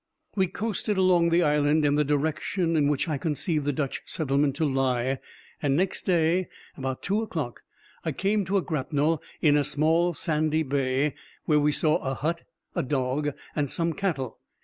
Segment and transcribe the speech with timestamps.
[0.35, 4.55] We coasted along the island in the direction in which I conceived the Dutch settlement
[4.55, 5.19] to lie,
[5.61, 7.61] and next day, about two o'clock,
[8.03, 11.13] I came to a grapnel in a small sandy bay,
[11.45, 12.41] where we saw a hut,
[12.73, 14.39] a dog, and some cattle.